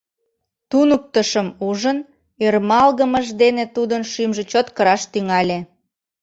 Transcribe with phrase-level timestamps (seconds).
[0.69, 1.97] Туныктышым ужын
[2.45, 5.59] ӧрмалгымыж дене тудым шӱмжӧ чот кыраш тӱҥале.